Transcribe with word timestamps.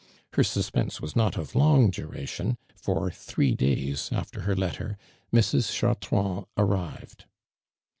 Her 0.33 0.43
sus 0.43 0.71
l)ense 0.71 0.99
was 0.99 1.15
not 1.15 1.37
of 1.37 1.53
long 1.53 1.91
duration, 1.91 2.57
lor 2.87 3.11
three 3.11 3.53
days 3.53 4.09
after 4.11 4.41
her 4.41 4.55
letter, 4.55 4.97
Mi 5.31 5.37
s. 5.37 5.51
Chartrand 5.69 6.45
arrived. 6.57 7.25